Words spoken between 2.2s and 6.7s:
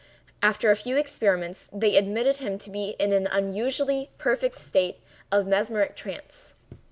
him to be an unusually perfect state of mesmeric trance.